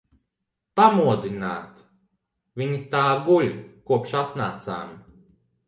Pamodināt? 0.79 1.83
Viņa 2.63 2.81
tā 2.97 3.05
guļ, 3.29 3.53
kopš 3.93 4.19
atnācām. 4.25 4.99